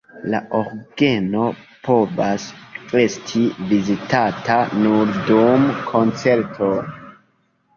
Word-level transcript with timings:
La 0.33 0.37
orgeno 0.59 1.43
povas 1.87 2.47
esti 3.01 3.43
vizitata 3.73 4.57
nur 4.87 5.13
dum 5.29 5.69
koncertoj. 5.93 6.75